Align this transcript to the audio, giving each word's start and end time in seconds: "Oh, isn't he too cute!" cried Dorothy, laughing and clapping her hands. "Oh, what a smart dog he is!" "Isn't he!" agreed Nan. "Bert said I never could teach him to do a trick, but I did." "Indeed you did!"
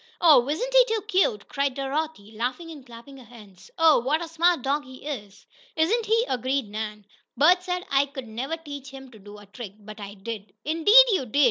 "Oh, 0.19 0.49
isn't 0.49 0.73
he 0.73 0.83
too 0.85 1.01
cute!" 1.03 1.47
cried 1.47 1.75
Dorothy, 1.75 2.33
laughing 2.35 2.71
and 2.71 2.83
clapping 2.83 3.17
her 3.17 3.23
hands. 3.23 3.69
"Oh, 3.77 3.99
what 3.99 4.19
a 4.19 4.27
smart 4.27 4.63
dog 4.63 4.83
he 4.83 5.05
is!" 5.05 5.45
"Isn't 5.75 6.07
he!" 6.07 6.25
agreed 6.27 6.69
Nan. 6.69 7.05
"Bert 7.37 7.61
said 7.61 7.85
I 7.91 8.11
never 8.23 8.57
could 8.57 8.65
teach 8.65 8.89
him 8.89 9.11
to 9.11 9.19
do 9.19 9.37
a 9.37 9.45
trick, 9.45 9.73
but 9.77 9.99
I 9.99 10.15
did." 10.15 10.53
"Indeed 10.65 11.05
you 11.11 11.27
did!" 11.27 11.39